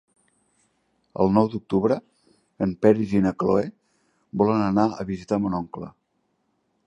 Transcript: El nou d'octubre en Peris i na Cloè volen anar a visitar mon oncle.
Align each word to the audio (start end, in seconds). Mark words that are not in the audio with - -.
El 1.25 1.29
nou 1.35 1.49
d'octubre 1.55 1.97
en 2.67 2.73
Peris 2.85 3.13
i 3.19 3.23
na 3.27 3.35
Cloè 3.43 3.67
volen 4.43 4.67
anar 4.71 4.87
a 5.05 5.09
visitar 5.11 5.39
mon 5.45 5.59
oncle. 5.63 5.93